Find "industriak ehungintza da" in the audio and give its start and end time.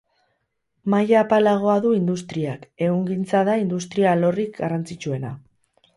1.99-3.59